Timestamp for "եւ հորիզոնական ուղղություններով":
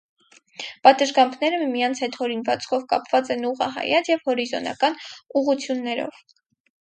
4.13-6.19